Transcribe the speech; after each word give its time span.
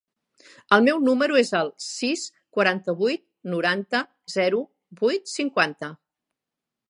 El 0.77 0.85
meu 0.85 1.01
número 1.07 1.37
es 1.41 1.51
el 1.59 1.69
sis, 1.87 2.23
quaranta-vuit, 2.59 3.23
noranta, 3.55 4.03
zero, 4.37 4.65
vuit, 5.03 5.33
cinquanta. 5.35 5.93